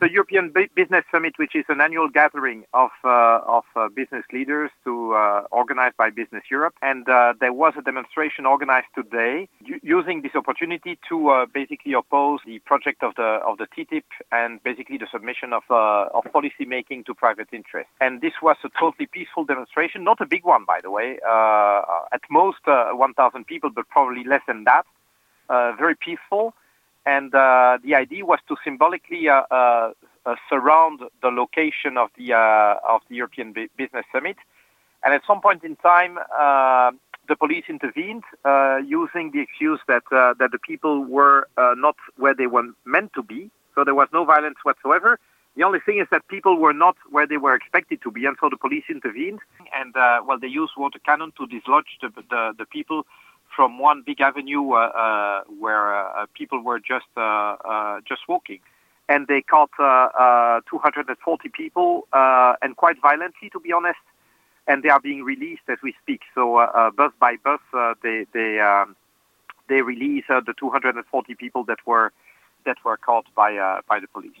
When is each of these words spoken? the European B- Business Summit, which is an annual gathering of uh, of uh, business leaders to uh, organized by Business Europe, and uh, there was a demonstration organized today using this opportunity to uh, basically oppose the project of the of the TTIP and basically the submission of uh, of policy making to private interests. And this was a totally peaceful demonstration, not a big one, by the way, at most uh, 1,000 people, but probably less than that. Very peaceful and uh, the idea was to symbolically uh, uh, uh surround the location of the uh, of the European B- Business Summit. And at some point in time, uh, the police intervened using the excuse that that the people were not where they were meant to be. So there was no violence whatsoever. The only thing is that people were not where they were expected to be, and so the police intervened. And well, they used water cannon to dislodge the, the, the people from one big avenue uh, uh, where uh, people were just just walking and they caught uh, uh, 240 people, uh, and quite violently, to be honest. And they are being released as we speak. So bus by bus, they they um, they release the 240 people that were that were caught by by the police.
the 0.00 0.10
European 0.10 0.50
B- 0.50 0.70
Business 0.74 1.04
Summit, 1.12 1.34
which 1.36 1.54
is 1.54 1.64
an 1.68 1.80
annual 1.80 2.08
gathering 2.08 2.64
of 2.72 2.90
uh, 3.04 3.40
of 3.46 3.64
uh, 3.76 3.88
business 3.88 4.24
leaders 4.32 4.70
to 4.84 5.12
uh, 5.12 5.42
organized 5.50 5.96
by 5.96 6.08
Business 6.08 6.44
Europe, 6.50 6.74
and 6.80 7.08
uh, 7.08 7.34
there 7.38 7.52
was 7.52 7.74
a 7.78 7.82
demonstration 7.82 8.46
organized 8.46 8.86
today 8.94 9.48
using 9.82 10.22
this 10.22 10.34
opportunity 10.34 10.98
to 11.08 11.28
uh, 11.28 11.46
basically 11.52 11.92
oppose 11.92 12.40
the 12.46 12.58
project 12.60 13.02
of 13.02 13.14
the 13.16 13.30
of 13.46 13.58
the 13.58 13.66
TTIP 13.66 14.04
and 14.32 14.62
basically 14.62 14.96
the 14.96 15.06
submission 15.12 15.52
of 15.52 15.62
uh, 15.70 16.08
of 16.16 16.24
policy 16.32 16.64
making 16.64 17.04
to 17.04 17.14
private 17.14 17.48
interests. 17.52 17.92
And 18.00 18.22
this 18.22 18.32
was 18.42 18.56
a 18.64 18.70
totally 18.80 19.06
peaceful 19.06 19.44
demonstration, 19.44 20.02
not 20.02 20.20
a 20.20 20.26
big 20.26 20.44
one, 20.44 20.64
by 20.64 20.80
the 20.82 20.90
way, 20.90 21.18
at 22.12 22.22
most 22.30 22.62
uh, 22.66 22.90
1,000 22.92 23.46
people, 23.46 23.70
but 23.70 23.88
probably 23.88 24.24
less 24.24 24.42
than 24.46 24.64
that. 24.64 24.86
Very 25.78 25.96
peaceful 25.96 26.54
and 27.06 27.34
uh, 27.34 27.78
the 27.84 27.94
idea 27.94 28.24
was 28.24 28.38
to 28.48 28.56
symbolically 28.64 29.28
uh, 29.28 29.42
uh, 29.50 29.92
uh 30.26 30.34
surround 30.48 31.00
the 31.22 31.28
location 31.28 31.96
of 31.96 32.10
the 32.18 32.34
uh, 32.34 32.74
of 32.88 33.00
the 33.08 33.16
European 33.16 33.52
B- 33.52 33.70
Business 33.76 34.04
Summit. 34.12 34.36
And 35.02 35.14
at 35.14 35.22
some 35.26 35.40
point 35.40 35.64
in 35.64 35.76
time, 35.76 36.18
uh, 36.38 36.90
the 37.26 37.34
police 37.34 37.64
intervened 37.70 38.24
using 38.86 39.30
the 39.32 39.40
excuse 39.40 39.80
that 39.88 40.02
that 40.10 40.50
the 40.52 40.58
people 40.58 41.04
were 41.04 41.46
not 41.56 41.96
where 42.16 42.34
they 42.34 42.46
were 42.46 42.64
meant 42.84 43.12
to 43.14 43.22
be. 43.22 43.50
So 43.74 43.84
there 43.84 43.94
was 43.94 44.08
no 44.12 44.24
violence 44.24 44.58
whatsoever. 44.62 45.18
The 45.56 45.64
only 45.64 45.80
thing 45.80 45.98
is 45.98 46.06
that 46.10 46.28
people 46.28 46.58
were 46.58 46.74
not 46.74 46.96
where 47.08 47.26
they 47.26 47.38
were 47.38 47.54
expected 47.54 48.02
to 48.02 48.10
be, 48.10 48.26
and 48.26 48.36
so 48.40 48.50
the 48.50 48.56
police 48.58 48.84
intervened. 48.90 49.40
And 49.72 49.94
well, 50.26 50.38
they 50.38 50.48
used 50.48 50.72
water 50.76 50.98
cannon 50.98 51.32
to 51.38 51.46
dislodge 51.46 51.96
the, 52.02 52.10
the, 52.28 52.52
the 52.58 52.66
people 52.66 53.06
from 53.54 53.78
one 53.78 54.02
big 54.04 54.20
avenue 54.20 54.72
uh, 54.72 54.90
uh, 55.04 55.40
where 55.58 55.94
uh, 55.94 56.09
people 56.34 56.62
were 56.62 56.78
just 56.78 57.06
just 58.08 58.22
walking 58.28 58.60
and 59.10 59.26
they 59.26 59.42
caught 59.42 59.70
uh, 59.80 60.08
uh, 60.16 60.60
240 60.70 61.48
people, 61.48 62.06
uh, 62.12 62.54
and 62.62 62.76
quite 62.76 62.96
violently, 63.02 63.50
to 63.50 63.58
be 63.58 63.72
honest. 63.72 63.98
And 64.68 64.84
they 64.84 64.88
are 64.88 65.00
being 65.00 65.24
released 65.24 65.62
as 65.68 65.78
we 65.82 65.94
speak. 66.00 66.20
So 66.32 66.64
bus 66.96 67.12
by 67.18 67.36
bus, 67.42 67.58
they 68.04 68.26
they 68.32 68.60
um, 68.60 68.94
they 69.68 69.82
release 69.82 70.24
the 70.28 70.54
240 70.56 71.34
people 71.34 71.64
that 71.64 71.78
were 71.86 72.12
that 72.64 72.76
were 72.84 72.96
caught 72.96 73.26
by 73.34 73.80
by 73.88 73.98
the 73.98 74.06
police. 74.06 74.30